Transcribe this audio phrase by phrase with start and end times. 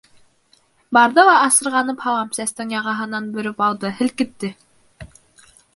[0.97, 4.53] Барҙы ла асырғанып һалам сәстең яғаһынан бөрөп алды, һелкетте.